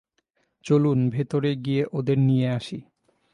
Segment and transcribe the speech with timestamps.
[0.65, 2.79] চলুন ভেতরে গিয়ে ওদের নিয়ে আসি।